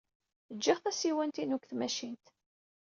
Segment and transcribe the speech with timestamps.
[0.55, 2.25] Jjiɣ tasiwant-inu deg tmacint.